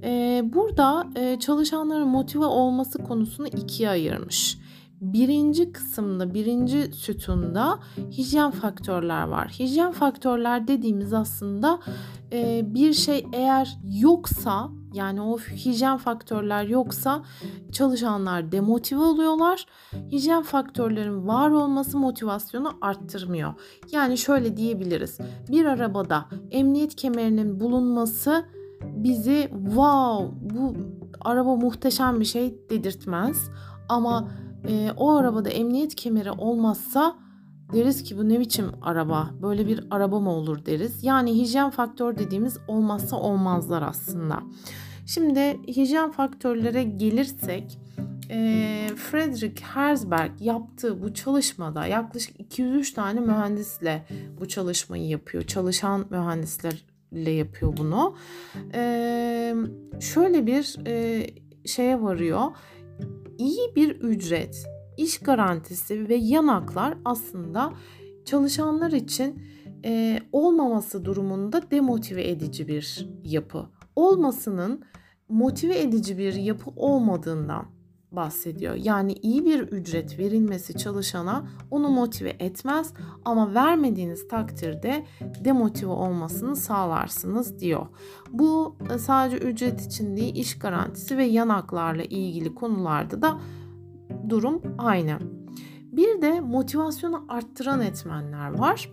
E, 0.02 0.42
burada 0.44 1.06
e, 1.16 1.38
çalışanların 1.38 2.08
motive 2.08 2.44
olması 2.44 2.98
konusunu 2.98 3.46
ikiye 3.46 3.90
ayırmış. 3.90 4.58
Birinci 5.00 5.72
kısımda, 5.72 6.34
birinci 6.34 6.92
sütunda 6.92 7.78
hijyen 8.10 8.50
faktörler 8.50 9.22
var. 9.22 9.48
Hijyen 9.48 9.92
faktörler 9.92 10.68
dediğimiz 10.68 11.12
aslında 11.12 11.78
e, 12.32 12.62
bir 12.74 12.92
şey 12.92 13.26
eğer 13.32 13.78
yoksa 13.90 14.81
yani 14.92 15.20
o 15.20 15.38
hijyen 15.38 15.96
faktörler 15.96 16.64
yoksa 16.64 17.22
çalışanlar 17.72 18.52
demotive 18.52 19.00
oluyorlar. 19.00 19.66
Hijyen 20.11 20.42
faktörlerin 20.42 21.28
var 21.28 21.50
olması 21.50 21.99
motivasyonu 21.99 22.72
arttırmıyor. 22.80 23.54
Yani 23.92 24.18
şöyle 24.18 24.56
diyebiliriz. 24.56 25.18
Bir 25.50 25.64
arabada 25.64 26.25
emniyet 26.50 26.96
kemerinin 26.96 27.61
bulunması 27.61 28.44
bizi 28.82 29.50
wow 29.52 30.34
bu 30.40 30.75
araba 31.20 31.56
muhteşem 31.56 32.20
bir 32.20 32.25
şey 32.25 32.54
dedirtmez. 32.70 33.50
Ama 33.88 34.28
e, 34.68 34.90
o 34.96 35.11
arabada 35.12 35.49
emniyet 35.49 35.94
kemeri 35.94 36.30
olmazsa 36.30 37.16
deriz 37.72 38.02
ki 38.02 38.18
bu 38.18 38.28
ne 38.28 38.40
biçim 38.40 38.66
araba 38.82 39.30
böyle 39.42 39.66
bir 39.66 39.84
araba 39.90 40.20
mı 40.20 40.30
olur 40.30 40.66
deriz. 40.66 41.04
Yani 41.04 41.34
hijyen 41.34 41.70
faktör 41.70 42.18
dediğimiz 42.18 42.58
olmazsa 42.68 43.16
olmazlar 43.16 43.82
aslında. 43.82 44.42
Şimdi 45.06 45.58
hijyen 45.68 46.10
faktörlere 46.10 46.82
gelirsek 46.82 47.78
Frederick 48.96 49.64
Herzberg 49.64 50.30
yaptığı 50.40 51.02
bu 51.02 51.14
çalışmada 51.14 51.86
yaklaşık 51.86 52.40
203 52.40 52.92
tane 52.92 53.20
mühendisle 53.20 54.06
bu 54.40 54.48
çalışmayı 54.48 55.08
yapıyor. 55.08 55.44
Çalışan 55.44 56.04
mühendislerle 56.10 57.30
yapıyor 57.30 57.76
bunu. 57.76 58.16
Şöyle 60.00 60.46
bir 60.46 60.76
şeye 61.66 62.02
varıyor 62.02 62.42
iyi 63.38 63.74
bir 63.76 63.90
ücret, 63.90 64.66
iş 64.96 65.18
garantisi 65.18 66.08
ve 66.08 66.14
yanaklar 66.14 66.99
aslında 67.04 67.72
çalışanlar 68.25 68.92
için 68.92 69.42
e, 69.84 70.18
olmaması 70.32 71.04
durumunda 71.04 71.70
demotive 71.70 72.28
edici 72.30 72.68
bir 72.68 73.08
yapı. 73.25 73.66
Olmasının 73.96 74.84
motive 75.28 75.80
edici 75.80 76.18
bir 76.18 76.34
yapı 76.34 76.70
olmadığından 76.76 77.66
bahsediyor. 78.12 78.75
Yani 78.75 79.12
iyi 79.12 79.44
bir 79.44 79.61
ücret 79.61 80.18
verilmesi 80.18 80.76
çalışana 80.76 81.46
onu 81.70 81.88
motive 81.88 82.37
etmez 82.38 82.92
ama 83.25 83.54
vermediğiniz 83.54 84.28
takdirde 84.28 85.06
demotive 85.44 85.90
olmasını 85.90 86.56
sağlarsınız 86.56 87.61
diyor. 87.61 87.87
Bu 88.30 88.76
e, 88.94 88.99
sadece 88.99 89.37
ücret 89.37 89.80
için 89.87 90.16
değil 90.16 90.37
iş 90.37 90.58
garantisi 90.58 91.18
ve 91.18 91.25
yanaklarla 91.25 92.02
ilgili 92.02 92.54
konularda 92.54 93.22
da 93.22 93.40
durum 94.28 94.62
aynı. 94.78 95.19
Bir 95.92 96.23
de 96.23 96.40
motivasyonu 96.40 97.25
arttıran 97.28 97.81
etmenler 97.81 98.59
var. 98.59 98.92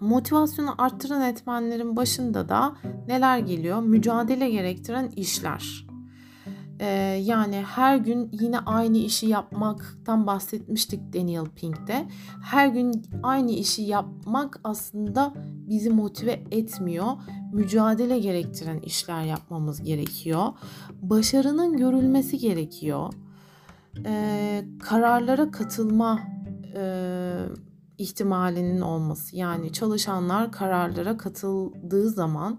Motivasyonu 0.00 0.74
arttıran 0.78 1.22
etmenlerin 1.22 1.96
başında 1.96 2.48
da 2.48 2.76
neler 3.08 3.38
geliyor? 3.38 3.82
Mücadele 3.82 4.50
gerektiren 4.50 5.08
işler. 5.16 5.88
Ee, 6.80 6.86
yani 7.24 7.56
her 7.56 7.96
gün 7.96 8.28
yine 8.32 8.58
aynı 8.58 8.98
işi 8.98 9.26
yapmaktan 9.26 10.26
bahsetmiştik 10.26 11.14
Daniel 11.14 11.44
Pink'te. 11.44 12.08
Her 12.44 12.68
gün 12.68 13.02
aynı 13.22 13.50
işi 13.50 13.82
yapmak 13.82 14.60
aslında 14.64 15.34
bizi 15.68 15.90
motive 15.90 16.44
etmiyor. 16.50 17.06
Mücadele 17.52 18.18
gerektiren 18.18 18.78
işler 18.78 19.22
yapmamız 19.22 19.82
gerekiyor. 19.82 20.46
Başarının 21.02 21.76
görülmesi 21.76 22.38
gerekiyor. 22.38 23.12
Ee, 24.06 24.64
kararlara 24.82 25.50
katılma 25.50 26.20
e, 26.76 26.82
ihtimalinin 27.98 28.80
olması. 28.80 29.36
Yani 29.36 29.72
çalışanlar 29.72 30.52
kararlara 30.52 31.16
katıldığı 31.16 32.10
zaman 32.10 32.58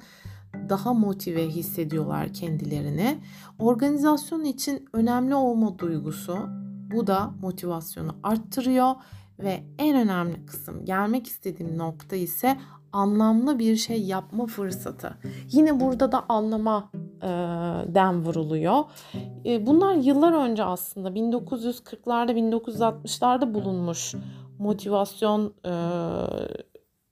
daha 0.70 0.94
motive 0.94 1.48
hissediyorlar 1.48 2.34
kendilerini. 2.34 3.20
Organizasyon 3.60 4.44
için 4.44 4.86
önemli 4.94 5.36
olma 5.36 5.80
duygusu 5.80 6.38
bu 6.92 7.08
da 7.08 7.32
motivasyonu 7.42 8.16
arttırıyor 8.24 8.96
ve 9.40 9.64
en 9.78 9.98
önemli 9.98 10.46
kısım 10.46 10.86
gelmek 10.86 11.28
istediğim 11.28 11.78
nokta 11.78 12.16
ise 12.16 12.58
anlamlı 12.94 13.60
bir 13.60 13.76
şey 13.76 14.04
yapma 14.04 14.46
fırsatı. 14.46 15.18
Yine 15.52 15.80
burada 15.80 16.12
da 16.12 16.26
anlama 16.30 16.92
e, 16.94 16.99
den 17.88 18.26
vuruluyor. 18.26 18.84
E, 19.46 19.66
bunlar 19.66 19.96
yıllar 19.96 20.34
önce 20.34 20.64
aslında 20.64 21.10
1940'larda 21.10 22.32
1960'larda 22.32 23.54
bulunmuş 23.54 24.16
motivasyon 24.60 25.54
e, 25.66 25.74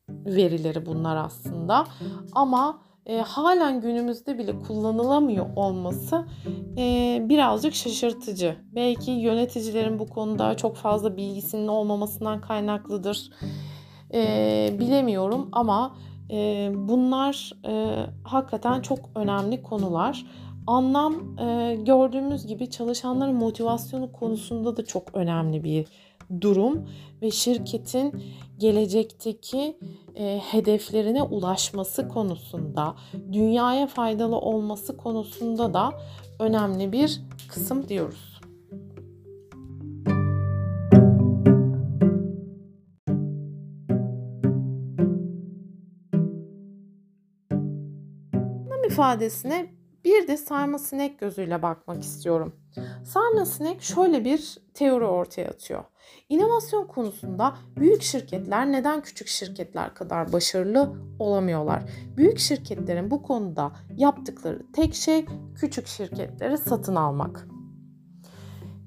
verileri 0.09 0.85
bunlar 0.85 1.15
aslında. 1.15 1.85
Ama 2.31 2.79
e, 3.05 3.17
halen 3.17 3.81
günümüzde 3.81 4.37
bile 4.37 4.59
kullanılamıyor 4.59 5.45
olması 5.55 6.25
e, 6.77 7.17
birazcık 7.29 7.75
şaşırtıcı. 7.75 8.55
Belki 8.75 9.11
yöneticilerin 9.11 9.99
bu 9.99 10.07
konuda 10.07 10.57
çok 10.57 10.75
fazla 10.75 11.17
bilgisinin 11.17 11.67
olmamasından 11.67 12.41
kaynaklıdır. 12.41 13.29
E, 14.13 14.75
bilemiyorum 14.79 15.49
ama 15.51 15.95
e, 16.31 16.71
bunlar 16.75 17.51
e, 17.67 18.05
hakikaten 18.23 18.81
çok 18.81 18.99
önemli 19.15 19.63
konular. 19.63 20.25
Anlam 20.67 21.39
e, 21.39 21.75
gördüğümüz 21.75 22.47
gibi 22.47 22.69
çalışanların 22.69 23.35
motivasyonu 23.35 24.11
konusunda 24.11 24.77
da 24.77 24.85
çok 24.85 25.15
önemli 25.15 25.63
bir 25.63 25.85
durum 26.41 26.89
ve 27.21 27.31
şirketin 27.31 28.23
gelecekteki 28.57 29.77
e, 30.15 30.41
hedeflerine 30.51 31.23
ulaşması 31.23 32.07
konusunda, 32.07 32.95
dünyaya 33.31 33.87
faydalı 33.87 34.37
olması 34.37 34.97
konusunda 34.97 35.73
da 35.73 35.91
önemli 36.39 36.91
bir 36.91 37.21
kısım 37.49 37.89
diyoruz. 37.89 38.36
İfadesine 48.97 49.73
bir 50.03 50.27
de 50.27 50.37
sarma 50.37 50.79
sinek 50.79 51.19
gözüyle 51.19 51.61
bakmak 51.61 52.03
istiyorum. 52.03 52.55
Sarma 53.05 53.45
sinek 53.45 53.81
şöyle 53.81 54.25
bir 54.25 54.57
teori 54.73 55.05
ortaya 55.05 55.47
atıyor. 55.47 55.83
İnovasyon 56.29 56.87
konusunda 56.87 57.57
büyük 57.75 58.01
şirketler 58.01 58.71
neden 58.71 59.01
küçük 59.01 59.27
şirketler 59.27 59.93
kadar 59.93 60.33
başarılı 60.33 60.93
olamıyorlar? 61.19 61.83
Büyük 62.17 62.39
şirketlerin 62.39 63.11
bu 63.11 63.23
konuda 63.23 63.71
yaptıkları 63.95 64.71
tek 64.73 64.95
şey 64.95 65.25
küçük 65.55 65.87
şirketleri 65.87 66.57
satın 66.57 66.95
almak. 66.95 67.47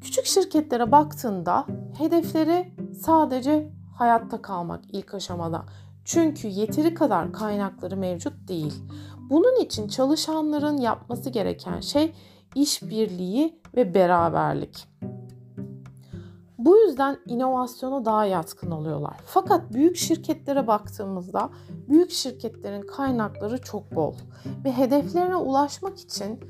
Küçük 0.01 0.27
şirketlere 0.27 0.93
baktığında 0.93 1.67
hedefleri 1.99 2.75
sadece 3.01 3.73
hayatta 3.99 4.43
kalmak 4.43 4.85
ilk 4.93 5.15
aşamada. 5.15 5.65
Çünkü 6.05 6.49
yeteri 6.49 6.95
kadar 6.95 7.33
kaynakları 7.33 7.97
mevcut 7.97 8.49
değil. 8.49 8.83
Bunun 9.31 9.61
için 9.61 9.89
çalışanların 9.89 10.77
yapması 10.77 11.31
gereken 11.31 11.81
şey 11.81 12.15
işbirliği 12.55 13.61
ve 13.77 13.95
beraberlik. 13.95 14.89
Bu 16.59 16.77
yüzden 16.77 17.19
inovasyona 17.27 18.05
daha 18.05 18.25
yatkın 18.25 18.71
oluyorlar. 18.71 19.17
Fakat 19.25 19.73
büyük 19.73 19.97
şirketlere 19.97 20.67
baktığımızda 20.67 21.51
büyük 21.89 22.11
şirketlerin 22.11 22.83
kaynakları 22.83 23.63
çok 23.63 23.95
bol 23.95 24.15
ve 24.65 24.73
hedeflerine 24.73 25.37
ulaşmak 25.37 26.01
için 26.01 26.41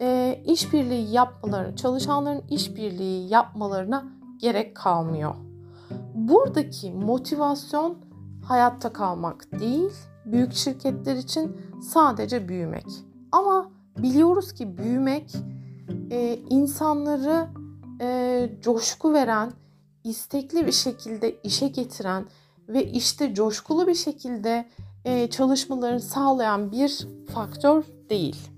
e, 0.00 0.40
işbirliği 0.44 1.12
yapmaları, 1.12 1.76
çalışanların 1.76 2.42
işbirliği 2.50 3.28
yapmalarına 3.28 4.04
gerek 4.38 4.76
kalmıyor. 4.76 5.34
Buradaki 6.14 6.92
motivasyon 6.92 7.98
hayatta 8.44 8.92
kalmak 8.92 9.60
değil, 9.60 9.92
büyük 10.24 10.54
şirketler 10.54 11.16
için 11.16 11.56
sadece 11.82 12.48
büyümek. 12.48 12.86
Ama 13.32 13.70
biliyoruz 13.98 14.52
ki 14.52 14.78
büyümek 14.78 15.34
e, 16.10 16.38
insanları 16.50 17.48
e, 18.00 18.50
coşku 18.60 19.12
veren, 19.12 19.52
istekli 20.04 20.66
bir 20.66 20.72
şekilde 20.72 21.40
işe 21.42 21.68
getiren 21.68 22.26
ve 22.68 22.84
işte 22.84 23.34
coşkulu 23.34 23.86
bir 23.86 23.94
şekilde 23.94 24.68
e, 25.04 25.30
çalışmalarını 25.30 26.00
sağlayan 26.00 26.72
bir 26.72 27.06
faktör 27.34 27.84
değil. 28.10 28.49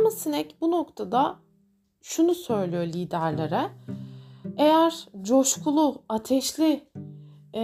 Sarma 0.00 0.10
sinek 0.10 0.56
bu 0.60 0.70
noktada 0.70 1.36
şunu 2.02 2.34
söylüyor 2.34 2.86
liderlere. 2.86 3.70
Eğer 4.56 5.08
coşkulu, 5.22 6.02
ateşli 6.08 6.88
e, 7.54 7.62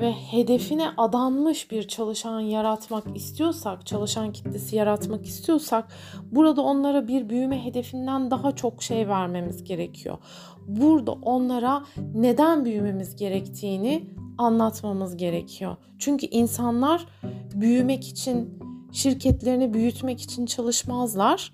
ve 0.00 0.12
hedefine 0.12 0.88
adanmış 0.96 1.70
bir 1.70 1.88
çalışan 1.88 2.40
yaratmak 2.40 3.16
istiyorsak, 3.16 3.86
çalışan 3.86 4.32
kitlesi 4.32 4.76
yaratmak 4.76 5.26
istiyorsak 5.26 5.88
burada 6.32 6.62
onlara 6.62 7.08
bir 7.08 7.28
büyüme 7.28 7.64
hedefinden 7.64 8.30
daha 8.30 8.52
çok 8.52 8.82
şey 8.82 9.08
vermemiz 9.08 9.64
gerekiyor. 9.64 10.18
Burada 10.66 11.12
onlara 11.12 11.84
neden 12.14 12.64
büyümemiz 12.64 13.16
gerektiğini 13.16 14.10
anlatmamız 14.38 15.16
gerekiyor. 15.16 15.76
Çünkü 15.98 16.26
insanlar 16.26 17.06
büyümek 17.54 18.08
için, 18.08 18.57
şirketlerini 18.92 19.74
büyütmek 19.74 20.20
için 20.20 20.46
çalışmazlar. 20.46 21.52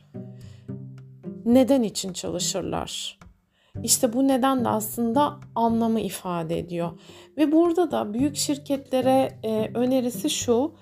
Neden 1.44 1.82
için 1.82 2.12
çalışırlar? 2.12 3.18
İşte 3.82 4.12
bu 4.12 4.28
neden 4.28 4.64
de 4.64 4.68
aslında 4.68 5.40
anlamı 5.54 6.00
ifade 6.00 6.58
ediyor. 6.58 6.90
Ve 7.36 7.52
burada 7.52 7.90
da 7.90 8.14
büyük 8.14 8.36
şirketlere 8.36 9.38
e, 9.42 9.70
önerisi 9.74 10.30
şu. 10.30 10.74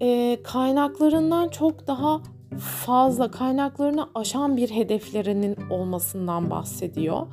E, 0.00 0.38
kaynaklarından 0.44 1.48
çok 1.48 1.86
daha 1.86 2.22
fazla 2.58 3.30
kaynaklarını 3.30 4.08
aşan 4.14 4.56
bir 4.56 4.70
hedeflerinin 4.70 5.56
olmasından 5.70 6.50
bahsediyor. 6.50 7.26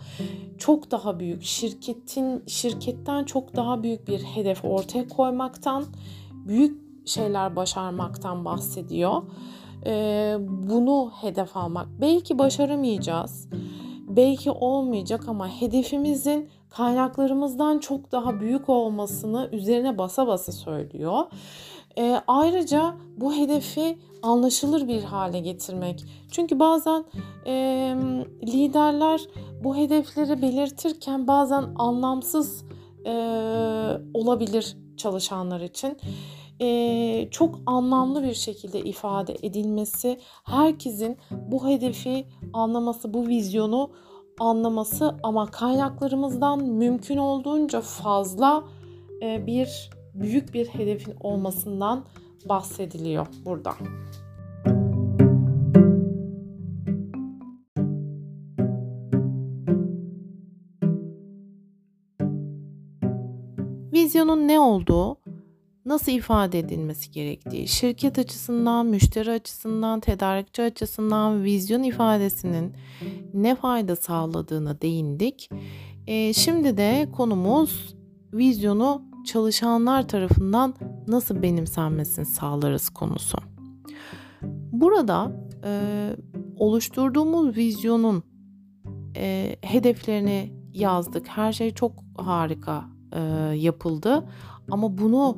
Çok 0.58 0.92
daha 0.92 1.20
büyük 1.20 1.44
şirketin 1.44 2.44
şirketten 2.48 3.24
çok 3.24 3.56
daha 3.56 3.84
büyük 3.84 4.08
bir 4.08 4.20
hedef 4.20 4.66
ortaya 4.66 5.08
koymaktan, 5.08 5.86
büyük 6.32 6.90
şeyler 7.06 7.56
başarmaktan 7.56 8.46
bahsediyor. 8.46 9.22
Ee, 9.86 10.38
bunu 10.40 11.12
hedef 11.22 11.58
almak. 11.58 11.88
Belki 12.02 12.40
başaramayacağız 12.40 13.48
belki 14.16 14.52
olmayacak 14.52 15.28
ama 15.28 15.48
hedefimizin 15.50 16.50
kaynaklarımızdan 16.70 17.80
çok 17.80 18.12
daha 18.12 18.40
büyük 18.40 18.70
olmasını 18.70 19.50
üzerine 19.52 19.98
basa 19.98 20.28
basa 20.28 20.52
söylüyor. 20.52 21.26
E, 21.98 22.22
ayrıca 22.28 22.96
bu 23.18 23.34
hedefi 23.34 24.00
anlaşılır 24.24 24.88
bir 24.88 25.04
hale 25.04 25.40
getirmek. 25.40 26.06
Çünkü 26.32 26.60
bazen 26.60 27.06
e, 27.46 27.54
liderler 28.44 29.22
bu 29.64 29.76
hedefleri 29.76 30.42
belirtirken 30.42 31.28
bazen 31.28 31.64
anlamsız 31.76 32.66
e, 33.06 33.14
olabilir 34.14 34.78
çalışanlar 34.98 35.62
için. 35.62 35.98
E, 36.62 37.28
çok 37.32 37.60
anlamlı 37.65 38.24
bir 38.24 38.34
şekilde 38.34 38.80
ifade 38.80 39.38
edilmesi, 39.43 40.19
herkesin 40.43 41.17
bu 41.32 41.67
hedefi 41.67 42.26
anlaması, 42.54 43.13
bu 43.13 43.28
vizyonu 43.28 43.91
anlaması 44.39 45.15
ama 45.24 45.52
kaynaklarımızdan 45.52 46.63
mümkün 46.63 47.17
olduğunca 47.17 47.82
fazla 47.82 48.63
e, 49.21 49.47
bir 49.47 49.89
büyük 50.13 50.54
bir 50.54 50.67
hedefin 50.67 51.15
olmasından 51.19 52.06
bahsediliyor 52.50 53.28
burada. 53.45 53.74
Vizyonun 63.93 64.47
ne 64.47 64.60
olduğu, 64.60 65.21
nasıl 65.86 66.12
ifade 66.12 66.60
edilmesi 66.60 67.12
gerektiği, 67.12 67.67
şirket 67.67 68.20
açısından, 68.20 68.86
müşteri 68.86 69.32
açısından, 69.32 70.00
tedarikçi 70.00 70.63
açısından 70.63 71.44
vizyon 71.44 71.84
ifadesinin 71.84 72.74
ne 73.34 73.56
fayda 73.56 73.96
sağladığına 73.96 74.82
değindik. 74.82 75.50
E, 76.08 76.34
şimdi 76.34 76.78
de 76.78 77.08
konumuz 77.12 77.96
vizyonu 78.34 79.02
çalışanlar 79.26 80.08
tarafından 80.08 80.74
nasıl 81.08 81.41
benimsenmesini 81.41 82.26
sağlarız 82.26 82.89
konusu. 82.89 83.38
Burada 84.72 85.32
e, 85.63 85.82
oluşturduğumuz 86.58 87.58
vizyonun 87.58 88.24
e, 89.15 89.56
hedeflerini 89.62 90.54
yazdık. 90.74 91.28
Her 91.28 91.54
şey 91.54 91.74
çok 91.74 91.91
harika 92.17 92.86
e, 93.12 93.20
yapıldı. 93.56 94.24
Ama 94.72 94.98
bunu 94.98 95.38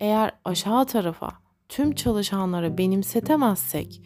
eğer 0.00 0.32
aşağı 0.44 0.86
tarafa 0.86 1.32
tüm 1.68 1.94
çalışanlara 1.94 2.78
benimsetemezsek, 2.78 4.02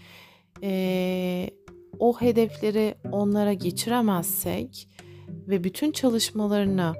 e, 0.62 1.50
o 1.98 2.20
hedefleri 2.20 2.94
onlara 3.12 3.52
geçiremezsek 3.52 4.88
ve 5.28 5.64
bütün 5.64 5.92
çalışmalarını 5.92 6.94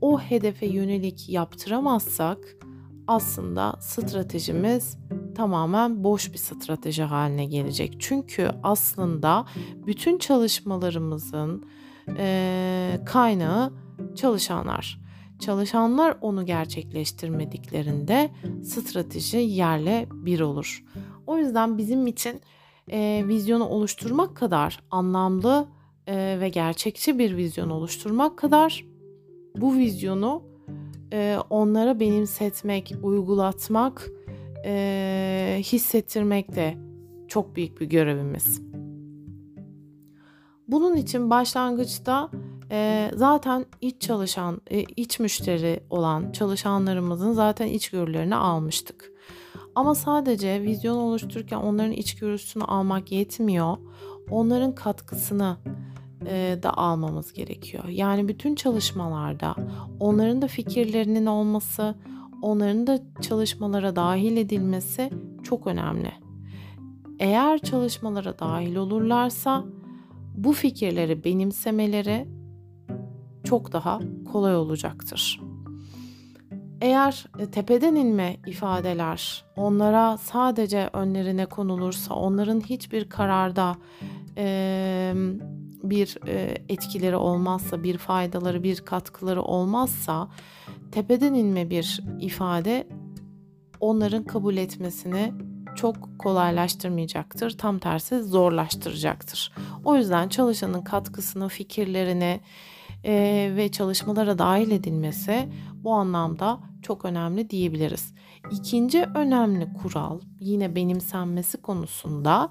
o 0.00 0.20
hedefe 0.20 0.66
yönelik 0.66 1.28
yaptıramazsak 1.28 2.38
aslında 3.06 3.76
stratejimiz 3.80 4.98
tamamen 5.34 6.04
boş 6.04 6.32
bir 6.32 6.38
strateji 6.38 7.02
haline 7.02 7.44
gelecek. 7.44 7.96
Çünkü 7.98 8.50
aslında 8.62 9.46
bütün 9.86 10.18
çalışmalarımızın 10.18 11.64
e, 12.18 13.00
kaynağı 13.06 13.72
çalışanlar. 14.16 15.09
Çalışanlar 15.40 16.16
onu 16.20 16.46
gerçekleştirmediklerinde 16.46 18.30
strateji 18.64 19.38
yerle 19.38 20.06
bir 20.12 20.40
olur. 20.40 20.84
O 21.26 21.38
yüzden 21.38 21.78
bizim 21.78 22.06
için 22.06 22.40
e, 22.90 23.24
vizyonu 23.28 23.64
oluşturmak 23.64 24.36
kadar 24.36 24.82
anlamlı 24.90 25.68
e, 26.06 26.36
ve 26.40 26.48
gerçekçi 26.48 27.18
bir 27.18 27.36
vizyon 27.36 27.70
oluşturmak 27.70 28.38
kadar 28.38 28.84
bu 29.56 29.74
vizyonu 29.74 30.42
e, 31.12 31.38
onlara 31.50 32.00
benimsetmek, 32.00 32.94
uygulatmak, 33.02 34.10
e, 34.64 35.60
hissettirmek 35.62 36.54
de 36.56 36.76
çok 37.28 37.56
büyük 37.56 37.80
bir 37.80 37.86
görevimiz. 37.86 38.62
Bunun 40.68 40.96
için 40.96 41.30
başlangıçta 41.30 42.30
e, 42.70 43.10
zaten 43.14 43.66
iç 43.80 44.00
çalışan, 44.02 44.60
e, 44.70 44.80
iç 44.80 45.20
müşteri 45.20 45.80
olan 45.90 46.32
çalışanlarımızın 46.32 47.32
zaten 47.32 47.66
içgörülerini 47.66 48.36
almıştık. 48.36 49.12
Ama 49.74 49.94
sadece 49.94 50.62
vizyon 50.62 50.96
oluştururken 50.96 51.56
onların 51.56 51.92
içgörüsünü 51.92 52.64
almak 52.64 53.12
yetmiyor. 53.12 53.76
Onların 54.30 54.74
katkısını 54.74 55.56
e, 56.26 56.58
da 56.62 56.76
almamız 56.76 57.32
gerekiyor. 57.32 57.84
Yani 57.88 58.28
bütün 58.28 58.54
çalışmalarda 58.54 59.54
onların 60.00 60.42
da 60.42 60.46
fikirlerinin 60.46 61.26
olması, 61.26 61.94
onların 62.42 62.86
da 62.86 62.98
çalışmalara 63.20 63.96
dahil 63.96 64.36
edilmesi 64.36 65.10
çok 65.42 65.66
önemli. 65.66 66.12
Eğer 67.18 67.58
çalışmalara 67.58 68.38
dahil 68.38 68.76
olurlarsa 68.76 69.64
bu 70.34 70.52
fikirleri 70.52 71.24
benimsemeleri 71.24 72.39
çok 73.44 73.72
daha 73.72 74.00
kolay 74.32 74.56
olacaktır. 74.56 75.40
Eğer 76.80 77.26
e, 77.38 77.46
tepeden 77.46 77.94
inme 77.94 78.36
ifadeler 78.46 79.44
onlara 79.56 80.16
sadece 80.16 80.90
önlerine 80.92 81.46
konulursa, 81.46 82.14
onların 82.14 82.60
hiçbir 82.60 83.08
kararda 83.08 83.76
e, 84.36 85.12
bir 85.82 86.18
e, 86.26 86.64
etkileri 86.68 87.16
olmazsa, 87.16 87.82
bir 87.82 87.98
faydaları, 87.98 88.62
bir 88.62 88.80
katkıları 88.80 89.42
olmazsa 89.42 90.28
tepeden 90.92 91.34
inme 91.34 91.70
bir 91.70 92.00
ifade 92.20 92.88
onların 93.80 94.24
kabul 94.24 94.56
etmesini 94.56 95.32
çok 95.76 96.18
kolaylaştırmayacaktır. 96.18 97.58
Tam 97.58 97.78
tersi 97.78 98.22
zorlaştıracaktır. 98.22 99.52
O 99.84 99.96
yüzden 99.96 100.28
çalışanın 100.28 100.82
katkısını, 100.82 101.48
fikirlerini 101.48 102.40
e, 103.04 103.52
ve 103.56 103.68
çalışmalara 103.68 104.38
dahil 104.38 104.70
edilmesi 104.70 105.48
bu 105.74 105.92
anlamda 105.92 106.60
çok 106.82 107.04
önemli 107.04 107.50
diyebiliriz. 107.50 108.14
İkinci 108.50 109.04
önemli 109.14 109.72
kural 109.72 110.20
yine 110.40 110.74
benimsenmesi 110.74 111.62
konusunda 111.62 112.50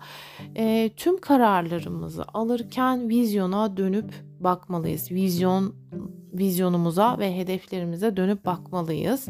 e, 0.55 0.89
tüm 0.97 1.21
kararlarımızı 1.21 2.25
alırken 2.33 3.09
vizyona 3.09 3.77
dönüp 3.77 4.13
bakmalıyız. 4.39 5.11
Vizyon 5.11 5.75
vizyonumuza 6.33 7.19
ve 7.19 7.37
hedeflerimize 7.37 8.17
dönüp 8.17 8.45
bakmalıyız. 8.45 9.29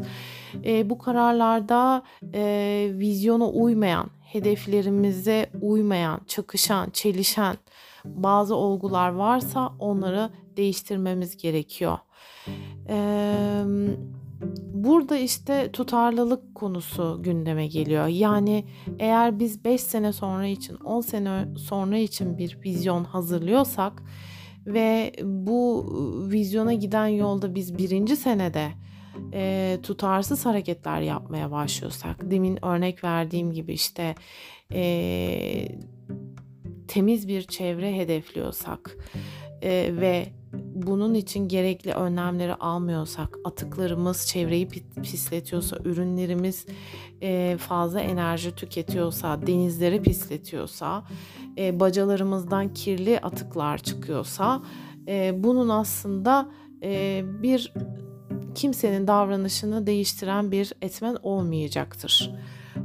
E, 0.64 0.90
bu 0.90 0.98
kararlarda 0.98 2.02
e, 2.34 2.90
vizyona 2.92 3.48
uymayan, 3.48 4.10
hedeflerimize 4.20 5.50
uymayan, 5.60 6.20
çakışan, 6.26 6.90
çelişen 6.90 7.56
bazı 8.04 8.54
olgular 8.54 9.10
varsa 9.10 9.72
onları 9.78 10.30
değiştirmemiz 10.60 11.36
gerekiyor. 11.36 11.98
Eee 12.88 13.96
Burada 14.74 15.16
işte 15.16 15.70
tutarlılık 15.72 16.54
konusu 16.54 17.20
gündeme 17.22 17.66
geliyor. 17.66 18.06
Yani 18.06 18.64
eğer 18.98 19.38
biz 19.38 19.64
5 19.64 19.80
sene 19.80 20.12
sonra 20.12 20.46
için, 20.46 20.76
10 20.76 21.00
sene 21.00 21.48
sonra 21.58 21.98
için 21.98 22.38
bir 22.38 22.58
vizyon 22.64 23.04
hazırlıyorsak 23.04 24.02
ve 24.66 25.12
bu 25.22 25.86
vizyona 26.32 26.72
giden 26.72 27.06
yolda 27.06 27.54
biz 27.54 27.78
birinci 27.78 28.16
senede 28.16 28.68
e, 29.32 29.78
tutarsız 29.82 30.46
hareketler 30.46 31.00
yapmaya 31.00 31.50
başlıyorsak, 31.50 32.30
demin 32.30 32.64
örnek 32.64 33.04
verdiğim 33.04 33.52
gibi 33.52 33.72
işte 33.72 34.14
e, 34.72 35.78
temiz 36.88 37.28
bir 37.28 37.42
çevre 37.42 37.96
hedefliyorsak 37.96 38.96
e, 39.62 39.92
ve 40.00 40.32
bunun 40.74 41.14
için 41.14 41.48
gerekli 41.48 41.92
önlemleri 41.92 42.54
almıyorsak, 42.54 43.38
atıklarımız 43.44 44.26
çevreyi 44.26 44.68
pisletiyorsa, 45.02 45.78
ürünlerimiz 45.84 46.66
e, 47.22 47.56
fazla 47.60 48.00
enerji 48.00 48.54
tüketiyorsa, 48.54 49.46
denizleri 49.46 50.02
pisletiyorsa, 50.02 51.04
e, 51.58 51.80
bacalarımızdan 51.80 52.74
kirli 52.74 53.20
atıklar 53.20 53.78
çıkıyorsa, 53.78 54.62
e, 55.08 55.32
bunun 55.36 55.68
aslında 55.68 56.48
bir 57.42 57.72
kimsenin 58.54 59.06
davranışını 59.06 59.86
değiştiren 59.86 60.52
bir 60.52 60.72
etmen 60.82 61.16
olmayacaktır. 61.22 62.34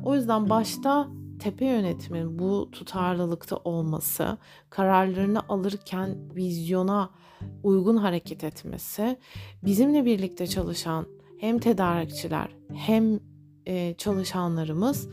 O 0.04 0.16
yüzden 0.16 0.50
başta 0.50 1.08
tepe 1.40 1.66
yönetimin 1.66 2.40
bu 2.40 2.70
tutarlılıkta 2.72 3.56
olması, 3.56 4.38
kararlarını 4.70 5.42
alırken 5.50 6.16
vizyona 6.36 7.10
uygun 7.64 7.98
hareket 7.98 8.44
etmesi, 8.44 9.18
bizimle 9.64 10.06
birlikte 10.06 10.48
çalışan 10.48 11.06
hem 11.40 11.60
tedarikçiler 11.60 12.48
hem 12.74 13.20
e, 13.66 13.96
çalışanlarımız 13.98 15.10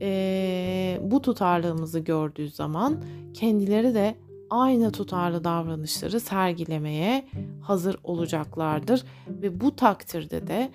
e, 0.00 1.00
bu 1.02 1.22
tutarlılığımızı 1.22 1.98
gördüğü 1.98 2.50
zaman 2.50 3.04
kendileri 3.34 3.94
de 3.94 4.14
aynı 4.50 4.92
tutarlı 4.92 5.44
davranışları 5.44 6.20
sergilemeye 6.20 7.28
hazır 7.60 7.96
olacaklardır 8.04 9.04
ve 9.28 9.60
bu 9.60 9.76
takdirde 9.76 10.46
de 10.46 10.70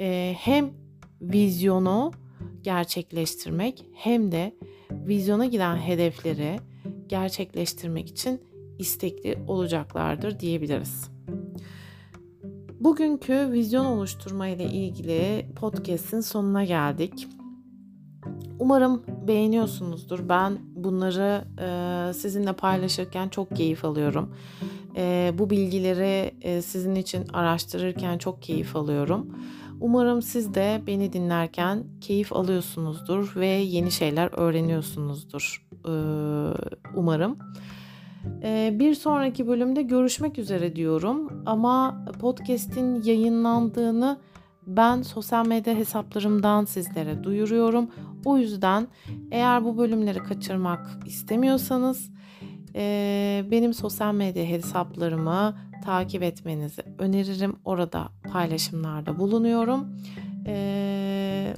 e, 0.00 0.34
hem 0.38 0.70
vizyonu 1.20 2.12
gerçekleştirmek 2.62 3.84
hem 3.94 4.32
de 4.32 4.54
vizyona 4.90 5.46
giden 5.46 5.76
hedefleri 5.76 6.60
gerçekleştirmek 7.06 8.08
için 8.08 8.40
istekli 8.78 9.38
olacaklardır 9.48 10.40
diyebiliriz. 10.40 11.10
Bugünkü 12.80 13.48
vizyon 13.52 13.84
oluşturma 13.84 14.48
ile 14.48 14.64
ilgili 14.64 15.46
podcast'in 15.56 16.20
sonuna 16.20 16.64
geldik. 16.64 17.28
Umarım 18.58 19.02
beğeniyorsunuzdur. 19.28 20.28
Ben 20.28 20.58
bunları 20.74 21.44
e, 21.60 22.12
sizinle 22.12 22.52
paylaşırken 22.52 23.28
çok 23.28 23.56
keyif 23.56 23.84
alıyorum. 23.84 24.34
E, 24.96 25.32
bu 25.38 25.50
bilgileri 25.50 26.34
e, 26.40 26.62
sizin 26.62 26.94
için 26.94 27.28
araştırırken 27.32 28.18
çok 28.18 28.42
keyif 28.42 28.76
alıyorum. 28.76 29.36
Umarım 29.80 30.22
siz 30.22 30.54
de 30.54 30.82
beni 30.86 31.12
dinlerken 31.12 31.84
keyif 32.00 32.32
alıyorsunuzdur 32.32 33.32
ve 33.36 33.46
yeni 33.46 33.90
şeyler 33.90 34.30
öğreniyorsunuzdur. 34.32 35.66
E, 35.84 35.92
umarım. 36.94 37.38
E, 38.42 38.76
bir 38.78 38.94
sonraki 38.94 39.46
bölümde 39.46 39.82
görüşmek 39.82 40.38
üzere 40.38 40.76
diyorum 40.76 41.42
ama 41.46 42.04
podcast'in 42.20 43.02
yayınlandığını 43.02 44.18
ben 44.66 45.02
sosyal 45.02 45.46
medya 45.46 45.74
hesaplarımdan 45.74 46.64
sizlere 46.64 47.24
duyuruyorum. 47.24 47.90
O 48.24 48.38
yüzden 48.38 48.88
eğer 49.30 49.64
bu 49.64 49.78
bölümleri 49.78 50.18
kaçırmak 50.18 50.86
istemiyorsanız 51.06 52.10
e, 52.74 53.44
benim 53.50 53.74
sosyal 53.74 54.14
medya 54.14 54.44
hesaplarımı 54.44 55.54
takip 55.84 56.22
etmenizi 56.22 56.82
öneririm. 56.98 57.56
Orada 57.64 58.08
paylaşımlarda 58.32 59.18
bulunuyorum. 59.18 59.96
E, 60.46 61.54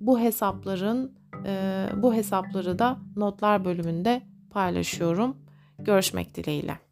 bu 0.00 0.20
hesapların 0.20 1.12
e, 1.46 1.86
bu 1.96 2.14
hesapları 2.14 2.78
da 2.78 2.98
notlar 3.16 3.64
bölümünde 3.64 4.22
paylaşıyorum. 4.50 5.36
Görüşmek 5.78 6.34
dileğiyle. 6.34 6.91